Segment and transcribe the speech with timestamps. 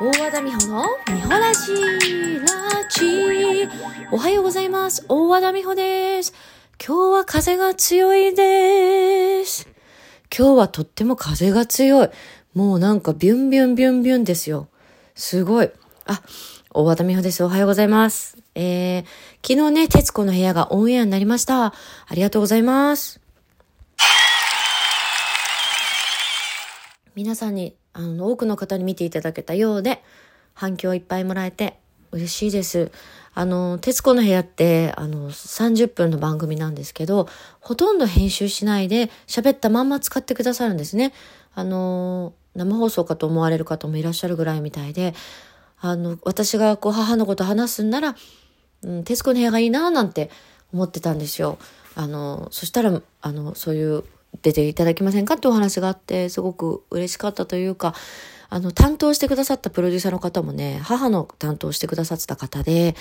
[0.00, 2.46] 大和田美穂の美穂ラジラ
[2.88, 3.68] ジ
[4.12, 5.04] おはようございます。
[5.08, 6.32] 大和田美穂です。
[6.78, 9.66] 今日は風が強いです。
[10.32, 12.10] 今日はとっても風が強い。
[12.54, 14.68] もうなんかビュンビュンビュンビュンですよ。
[15.16, 15.70] すごい。
[16.06, 16.22] あ、
[16.70, 17.42] 大和田美穂です。
[17.42, 18.38] おはようございます。
[18.54, 19.04] えー、
[19.42, 21.64] 昨日ね、徹子の部屋がオンエアになりました。
[21.64, 21.74] あ
[22.12, 23.20] りがとうございます。
[27.16, 30.02] 皆さんに、あの、多くの方に見ていただけたようで、
[30.54, 31.78] 反響いっぱいもらえて
[32.12, 32.90] 嬉しいです。
[33.34, 37.28] あの、徹子の部屋って、あの、30分の番組なんですけど、
[37.60, 41.12] ほとんど編集しないで、喋ったまんま使ってくださるんですね。
[41.54, 45.14] あの、生放送かと思われる方もいらっしゃるぐらいみたいで、
[45.80, 48.16] あの、私がこう母のこと話すんなら、
[48.82, 50.30] うん、徹子の部屋がいいななんて
[50.72, 51.58] 思ってたんですよ。
[51.94, 54.04] あの、そしたら、あの、そういう、
[54.42, 57.94] 出ていただけませんかってお話があって、すごく嬉しかったというか、
[58.50, 62.94] あの、担当してくださったプロデューサーの方もね、母の担当してくださってた方で、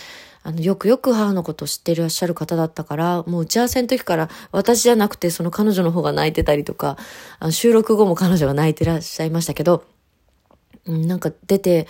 [0.44, 6.98] あの、よくよく母のことを知ってらっしゃる方だったから、もう打ち合わせの時から私じゃなくてその彼女の方が泣いてたりとか、
[7.40, 9.86] あの収録後も彼女が泣いてらっしゃいましたけど、
[10.86, 11.88] うん、なんか出て、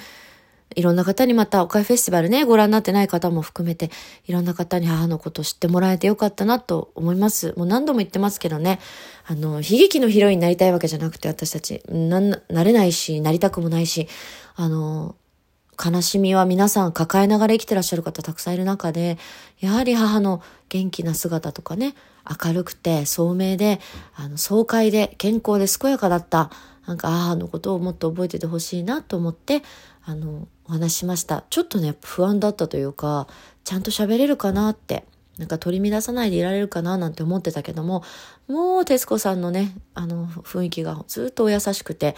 [0.76, 3.90] いろんな方にまた、おかえフェスティバルね、ご覧になってない方も含めて、
[4.26, 7.54] いろんな方に母のことを知ってもらえてよかったなと思います。
[7.58, 8.80] もう何度も言ってますけどね、
[9.26, 14.08] あの、悲劇のヒロインになりたいわけじゃなくて、私たち、な、なれないし、なりたくもないし、
[14.56, 15.16] あの、
[15.84, 19.18] 悲しみは皆さん抱えながら生きてらっしゃる方たくさんいる中で、
[19.60, 21.94] やはり母の元気な姿とかね、
[22.46, 23.80] 明るくて聡明で、
[24.16, 26.52] あの、爽快で健康で健やかだった、
[26.88, 29.62] なんか母のことをもっと覚えててほしいなと思って、
[30.10, 31.44] あの、お話しました。
[31.50, 33.28] ちょっとね、不安だったというか、
[33.66, 35.04] ちゃんと喋れるかなって、
[35.38, 38.04] なんか取り乱さないでいられるかななんて思ってたけども、
[38.48, 42.16] もう徹子さんのね、あの、雰囲気がずっとお優しくて、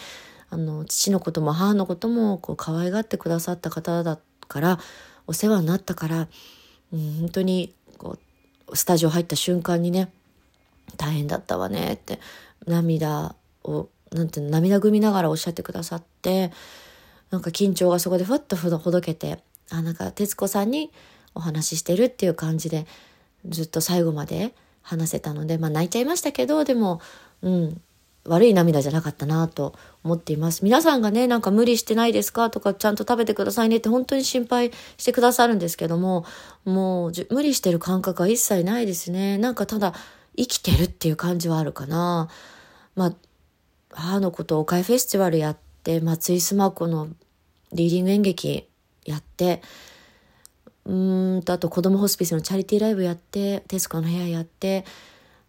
[0.52, 4.80] あの、父のことも母のことも、こう、可愛がってくださった方だから、
[5.26, 6.28] お世話になったから、
[6.94, 8.20] うん、本当に、こ
[8.68, 10.12] う、スタジオ入った瞬間にね、
[10.96, 12.20] 大変だったわねって、
[12.68, 16.52] 涙を、なんていうの、涙ぐみながらおっしゃってくださって、
[17.32, 19.40] なんか緊張がそこでふっとほどけて、
[19.72, 20.92] あ、なんか徹子さんに
[21.36, 22.88] お話ししてるっていう感じで、
[23.48, 27.02] ずっと最後まで話せたので、まあ泣いちゃいましたけど、でも、
[27.42, 27.82] うん、
[28.26, 29.74] 悪い涙じゃなかったなと
[30.04, 30.64] 思っています。
[30.64, 32.50] 皆さんがね、なんか無理してないですか？
[32.50, 36.26] とか、ちゃんと食べてくださいねって本当に心配してくださるんですけども、
[36.66, 39.38] もう無理してる感覚は一切ないですね。
[39.38, 39.94] なんかただ
[40.36, 42.28] 生きてるっていう感じはあるかな。
[42.96, 43.14] まあ、
[43.92, 47.08] 母のことをおかえフェスティバルやって、で松井須磨子の
[47.74, 48.68] リーディング演劇
[49.06, 49.64] やって、
[50.86, 50.94] う
[51.38, 54.86] んと、あと子供ホスピスのチャリティーライブやって、徹子の部屋やって、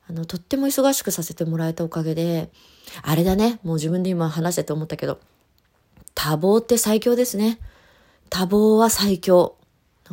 [0.08, 2.50] あの、とっても忙しくさせてもらえたおかげで、
[3.02, 5.20] あれだね、もう自分で今話してて思ったけど、
[6.14, 7.58] 多忙って最強ですね。
[8.30, 9.58] 多忙は最強。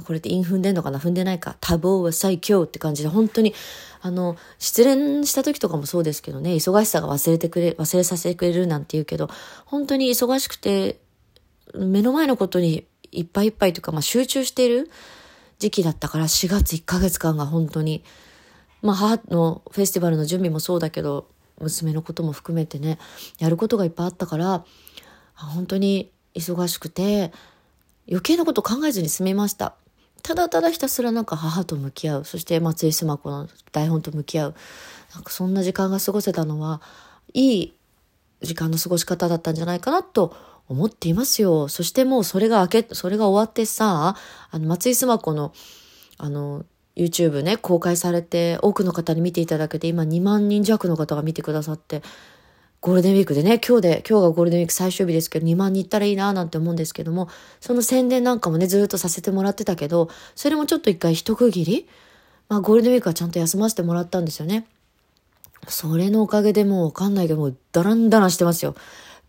[0.06, 1.00] これって韻踏んでんのかな？
[1.00, 1.58] 踏んでないか。
[1.59, 3.53] 多忙は最強って感じで、本当に、
[4.02, 9.30] あの、失恋した時とかもそうですけどね、忙しさが忘れてくれ、忘れさせてくれるなんて言うけど、
[9.66, 11.00] 本当に忙しくて、
[11.75, 14.90] 目の前のことにいっぱいいっぱいというか、まあ集中している
[15.59, 18.03] 時期だったから、4月1ヶ月間が本当に、
[18.81, 21.28] まあ母のフェスティバルの準備もそうだけど、
[21.59, 23.00] 娘のことも含めてね、
[23.40, 24.64] やることがいっぱいあったから、
[25.34, 27.31] 本当に忙しくて、
[28.08, 29.75] 余計なこと考えずに済みました。
[30.23, 32.25] ただただひたすらなんか母と向き合う。
[32.25, 34.55] そして松井須磨子の台本と向き合う。
[35.13, 36.81] なんかそんな時間が過ごせたのは、
[37.33, 37.73] いい
[38.41, 40.35] 時間の過ごし方だったんじゃないかなと
[40.67, 41.67] 思っていますよ。
[41.67, 44.16] そしてもうそれが明け、それが終わってさ、
[44.51, 45.53] あの松井須磨子の、
[46.17, 52.01] あの、YouTube ね、公開されて、多くの方に見ていただけて、今2万人弱の方が見てくださって、
[52.80, 57.28] ゴールデンウィークでね、今日で、今日がゴールデンウィーク最終日ですけど、2万人行ったらいいなぁなんて思うんですけども、
[57.60, 61.88] その宣伝なんかもね、ずっとさせてもらってたけど、それもちょっと一回一区切り？
[62.50, 64.68] まあ、ゴールデンウィークはちゃんと休ませてもらったんですよね。
[65.68, 68.76] それのおかげでもうわかんないけど、もうダランダランしてますよ。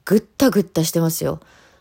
[0.04, 1.40] ぐったぐったしてますよ。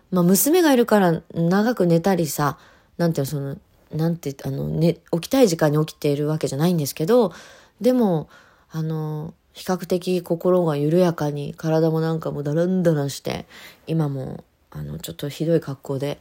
[0.09, 2.57] まあ、娘がいるから長く寝たりさ、
[2.97, 3.57] なんていうの、その、
[3.91, 7.33] なんて、あの、ね、起きたい時間に起きているわけじゃないんですけど、
[7.81, 8.29] でも、
[8.71, 13.47] あの、比較的心が緩やかに、体もなんかもうダランダランして、
[13.87, 16.19] 今も、あの、ちょっとひどい格好で、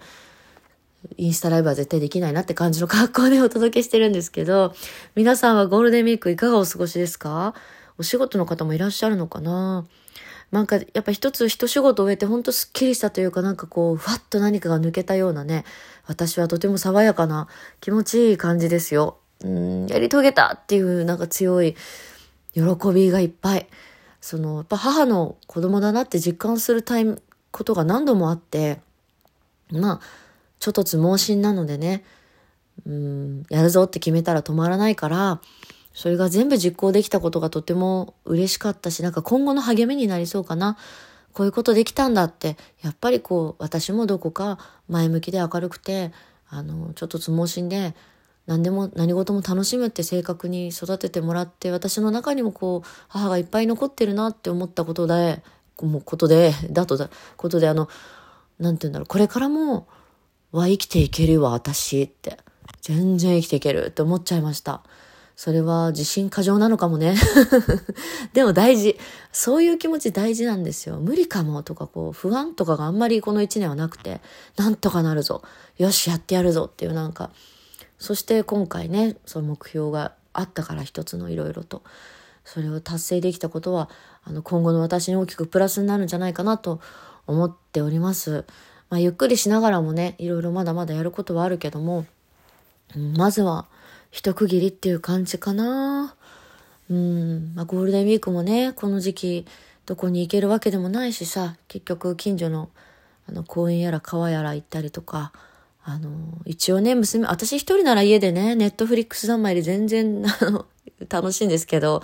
[1.18, 4.74] インスタライブは絶対できないなって感じの格好で お届けしてるんですけど、
[5.14, 7.54] 皆さんはゴールデンウィークいかがお過ごしですか？
[7.98, 9.84] お仕事の方もいらっしゃるのかな？
[10.50, 15.64] なんかやっぱ一つ一仕事終えてほんとすっきりしたというかなんかこうふわっと何かが抜けたようなね
[16.06, 17.48] 私はとても爽やかな
[17.80, 19.18] 気持ちいい感じですよ。
[19.44, 21.74] うんやり遂げたっていうなんか強い
[22.56, 23.66] 喜びがいっぱい。
[24.20, 27.22] そのやっぱ母の子供だなって実感するタイム
[27.52, 28.80] ことが何度もあって
[29.72, 30.00] まあ、
[30.58, 32.04] ちょっとつ盲信なのでね、
[32.86, 35.40] うん、やるぞって決めたら止まらないから、
[35.92, 40.76] それが全部実行できたことがとても嬉しかったし、なんか今後の励みになりそうかな。
[41.32, 44.58] こういうことできたんだって、やっぱりこう、私もどこか
[44.88, 46.12] 前向きで明るくて、
[46.48, 47.94] あの、ちょっとつ盲信で、
[48.46, 55.42] 何でも何事も楽しむって性格に育ててもらって私の中にもこう母がいっぱい残ってるなって思ったことで
[55.82, 57.88] もうことでだとだことであの
[58.58, 59.88] 何て言うんだろうこれからも
[60.52, 62.38] は生きていけるわ私って。
[62.86, 64.82] 全然生きていけるって思っちゃいました。
[65.34, 67.16] それは自信過剰なのかもね。
[68.32, 68.96] でも大事。
[69.32, 70.98] そういう気持ち大事なんですよ。
[71.00, 74.20] 無理かもとかこう不安とかがあんまりこの1年はなくて
[74.56, 75.42] なんとかなるぞ。
[75.78, 77.30] よしやってやるぞっていうなんか
[77.98, 81.82] そして今回ねその目標があったから一つのいろいろと
[82.44, 83.88] それを達成できたことは
[84.24, 86.80] あの今後の私に大きくプラスになるんじゃないかなと
[87.26, 88.44] 思っております。
[88.88, 92.06] まあ、ゆっくりしながらもねいろいろまだまだやることはあるけども、
[93.16, 93.66] まずは
[94.10, 96.14] 一区切りっていう感じかな。
[96.88, 99.46] うん、まあ、ゴールデンウィークもねこの時期
[99.86, 102.70] どこに行けるわけでもないしさ結局近所の
[103.28, 105.32] あの公園やら川やら行ったりとか
[105.88, 110.66] あの、一応ね、娘、私一人なら家でね、ネットフリックス三昧で全然、 あの、
[111.08, 112.02] 楽しいんですけど、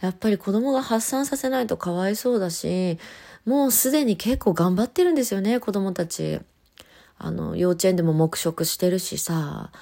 [0.00, 2.98] やっぱり子供が発散させないとかわいそうだし、
[3.44, 6.40] もうすでに結構頑張ってるんですよね、子供たち。
[7.18, 9.72] あの、幼稚園でも黙食してるしさ、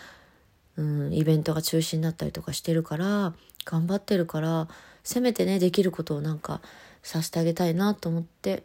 [0.76, 3.32] うん、イベントが中止になったりとかしてるから、
[3.64, 4.66] 頑張ってるから、
[5.04, 6.60] せめてね、できることをなんか
[7.04, 8.64] させてあげたいなと思って、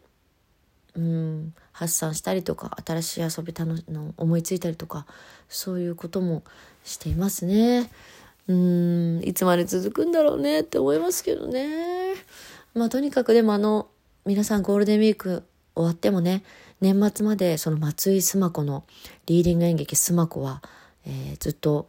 [0.96, 3.54] うん、発散したりとか新しい遊び
[3.88, 5.06] の思いついたりとか
[5.48, 6.42] そういうことも
[6.84, 7.90] していますね。
[8.48, 12.14] うんいつまで続くんだろうねって思いますけどね。
[12.74, 13.88] まあとにかくでもあの
[14.26, 16.44] 皆さんゴールデンウィーク終わってもね
[16.80, 18.84] 年末までその松井須磨子の
[19.26, 20.62] リーディング演劇須磨子は、
[21.06, 21.88] えー、ずっと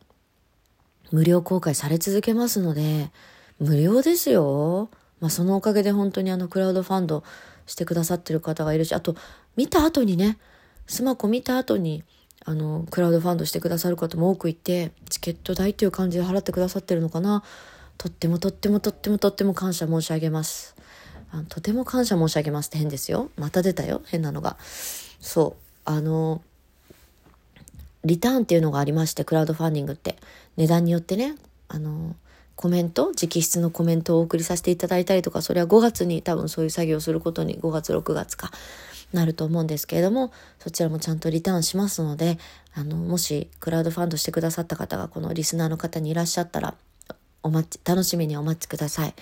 [1.11, 3.11] 無料公開され続けますので
[3.59, 4.89] 無料ですよ。
[5.19, 7.23] まあそのおかげで本当にあのクラウドファンド
[7.65, 9.15] してくださってる方がいるし、あと、
[9.55, 10.37] 見た後にね、
[10.87, 12.03] スマコ見た後に、
[12.45, 17.43] あの、クラウドファンドしてくださる方も多くいて、チケット代っていう感じで払ってくださってるのかな。
[17.97, 20.75] とってもとってもとってもとっても感謝申し上げます。
[21.31, 23.29] あとても感謝申し上げますって変ですよ。
[23.37, 24.01] また出たよ。
[24.05, 24.57] 変なのが。
[25.19, 25.61] そう。
[25.85, 26.41] あの、
[28.03, 30.17] リターンっていうのがありまして、クラウドファンディングって。
[30.57, 31.35] 値段によってね、
[31.69, 32.15] あの、
[32.55, 38.51] コメント直筆のコメントをお送りさせていただいたりとかそれは5月に多分そういう作業をすることに5月6月か
[39.11, 42.37] なると思うんですけれどもそちらもちゃんとリターンしますので
[42.73, 46.75] あのもしクラウドファンドしてくださった方がこのリスナーの方にいらっしゃったら
[47.43, 49.13] お待ち楽しみにお待ちください。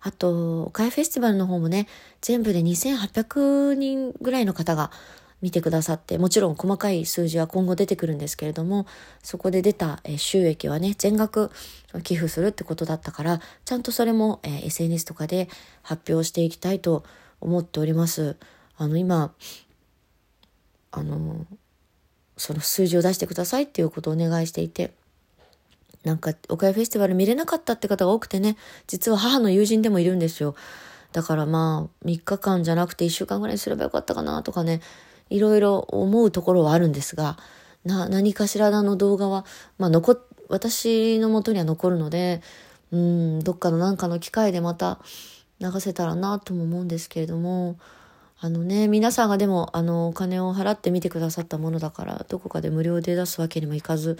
[0.00, 1.86] あと、岡谷フェスティバルの方もね、
[2.20, 4.90] 全部で2800人ぐらいの方が
[5.40, 8.86] 見てくださって、もちろん細かい数字は今後出てくるんですけれども、
[9.22, 11.50] そこで出た収益はね、全額
[12.02, 15.48] 寄付するってことだったから、ちゃんとそれも SNS とかで
[15.82, 17.04] 発表していきたいと
[17.40, 18.36] 思っております。
[18.76, 19.32] あの、今、
[20.90, 21.46] あの、
[22.36, 24.92] その数字を出してくださいっていうことをお願いしていて、
[26.04, 28.56] なんか、岡谷フェスティバル見れなかったって方が多くてね、
[28.86, 30.54] 実は母の友人でもいるんですよ。
[31.12, 34.80] だからまあ、3日間じゃなくて1週間ぐらいにすればよかったかなとかね、
[35.30, 37.38] いろいろ思うところはあるんですが、
[37.84, 39.44] な、何かしらの動画は、
[39.78, 42.42] まあ、残、私のもとには残るので、
[42.90, 44.98] うん、どっかの何かの機会でまた
[45.60, 47.78] 流せたらなとも思うんですけれども、
[48.40, 54.16] あのね、皆さんがでも、あの、お金を払って見てくださったものだから、どこかで無料で出すわけにもいかず、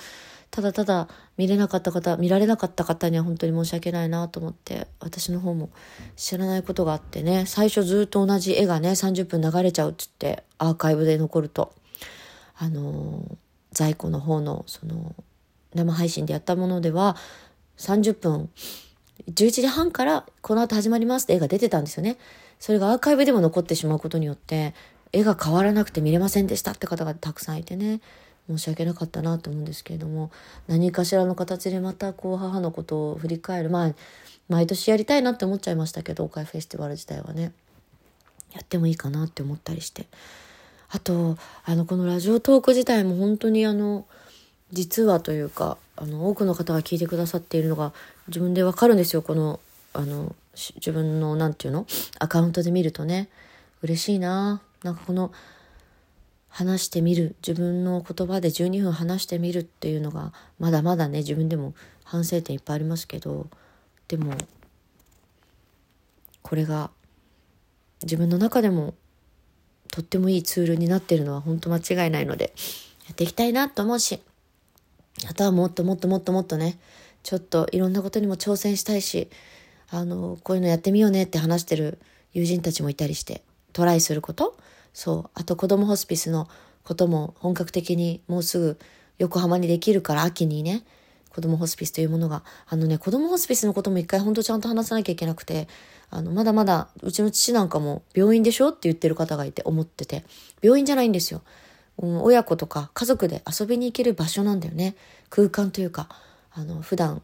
[0.51, 5.71] ただただ見れなかった方、見られなかった方には本当に申し訳ないなと思って、私の方も
[6.17, 11.73] 知らないことがあってね、最初ずっと同じ絵がね、30分流れちゃうっつって、アーカイブで残ると、
[12.57, 13.23] あの、
[13.73, 15.15] 在庫の方の、その、
[15.75, 17.17] 生配信でやったものでは、
[17.77, 18.51] 30分、
[19.31, 22.17] 11時半からこの後始まりますって絵が出てたんですよね。
[22.59, 24.75] それがアーカイブでも残ってしまうことによって
[25.13, 28.01] 絵が変わらなくて見れませんでしたって方がたくさんいてね
[28.49, 30.31] 申し訳なかったなと思うんですけれども
[30.67, 33.71] 何かしらの形でまたこう母のことを振り返る。
[33.71, 33.95] まあ
[34.49, 37.53] 毎年やりたいなって思っちゃいましたけど岡フェスティバル自体はね。
[38.53, 40.07] やってもいいかなって思ったりして。
[40.89, 41.37] あと
[41.67, 44.07] あのこのラジオトーク自体も本当にあの
[44.73, 47.93] 実はというかあの多くの方が聞いてくださっているのが
[48.29, 49.21] 自分でわかるんですよ。
[49.21, 49.61] この
[49.93, 51.87] あの自分の何て言うの？
[52.19, 53.29] アカウントで見るとね。
[53.83, 54.63] 嬉しいな。
[54.83, 55.31] なんかこの
[56.49, 57.37] 話してみる。
[57.47, 61.75] 自分の言葉で12分話してみるっていうのがまだまだね自分でも
[62.05, 63.49] 反省点いっぱいありますけど
[64.09, 64.33] でも
[66.43, 66.91] これが
[68.03, 68.95] 自分の中でも
[69.91, 72.53] とってもいいツールになってるのは本当間違いないので、
[73.07, 74.21] やっていきたいなと思うし、
[75.29, 76.79] あとはもっともっともっともっとね、
[77.23, 79.29] ちょっといろんなことにも挑戦したいし、
[79.91, 81.99] あの、こういうのやってみようねって話してる
[82.33, 84.57] 友人たちもいたりして、トライすること
[84.99, 85.31] そう。
[85.35, 86.49] あと子供ホスピスの
[86.83, 88.79] ことも本格的にもうすぐ
[89.19, 90.83] 横浜にできるから秋にね、
[91.31, 95.69] 子供ホスピスというものが、あのね、子供ホスピスのことも一回ほんとちゃんと話さなきゃいけなくて、
[96.11, 100.25] あの、まだまだ、うちの父なんかも病院でしょって言ってる方がいて思ってて、
[100.63, 101.43] 病院じゃないんですよ。
[101.99, 104.97] うん、親子とか家族で遊びに行ける場所なんだよね。
[105.31, 106.09] 空間というか、
[106.51, 107.23] あの、普段、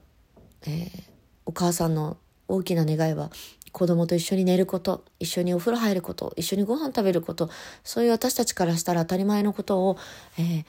[0.63, 1.03] えー、
[1.45, 3.33] お母さんの大きな願いは
[3.75, 7.51] 子供と一緒に寝ること、一緒にお風呂入ること、一緒にご飯食べること、
[7.83, 9.99] そういう私たちからしたら当たり前のことを、
[10.39, 10.65] えー、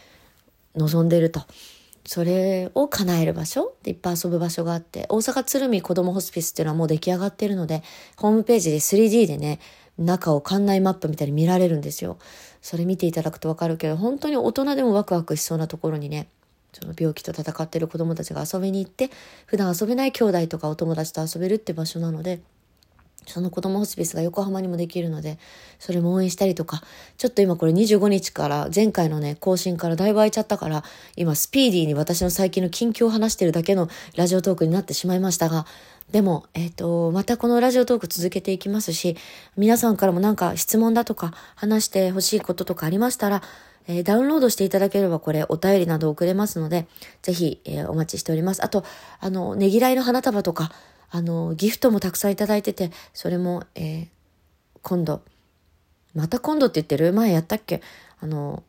[0.76, 1.44] 望んでると。
[2.08, 7.84] それを叶える場所でいっぱい遊ぶ場所があって、大阪鶴見子供ホスピスっていうのはもう出来上がってるので、
[8.18, 9.60] ホームページで 3D でね、
[10.00, 12.18] 中を館内マップみたいに見られるんですよ。
[12.64, 16.28] それ見ていただくとわかるけど、本当に大人でもワクワクしそうなところにね、
[16.74, 19.12] その病気と戦ってる子供たちが遊びに行って、
[19.46, 22.42] 普段遊べない兄弟とかお友達と遊べるって場所なので、
[23.27, 25.38] その子供ホスピスが横浜にもできるので、
[25.79, 26.82] それも応援したりとか、
[27.17, 30.84] ちょっと今これ25日から前回のね、更新からだいぶ空いちゃったから、
[31.15, 35.65] 今スピーディーに私の最近の近況を話してるだけのラジオトークになってしまいましたが、
[36.12, 39.17] でも、えっ、ー、と、またこのラジオトーク続けていきますし、
[39.58, 43.41] 皆さんからもなんか質問だとか話してほしいこととかありましたら、
[43.88, 46.88] えー、ダウンロードしていただければこれお便りなど送れますので、
[47.22, 48.63] ぜひ、えー、お待ちしております。
[48.63, 48.84] あと、
[49.20, 50.72] あの、ねぎらいの花束とか、
[51.10, 54.08] あの、ギフトもたくさんいただいてて、それも、えー、
[54.82, 55.22] 今度、
[56.14, 57.12] また今度って言ってる？
[57.14, 57.82] 前やったっけ？
[58.20, 58.64] あの、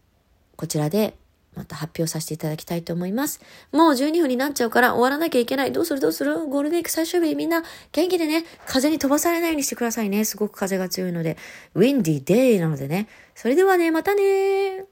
[0.57, 1.15] こちらで
[1.55, 3.41] また発表させていただきたいと思います。
[3.73, 5.73] もう12分になっちゃうから終わらなきゃいけない。
[5.73, 6.01] どうする？
[6.01, 6.47] どうする？
[6.49, 7.63] ゴールデンウィーク最終日みんな
[7.93, 10.25] 元気でね、風に飛ばされないようにしてくださいね。
[10.25, 11.37] すごく風が強いので。
[11.75, 13.09] ウィンディーデイなのでね。
[13.35, 14.85] それではね、またね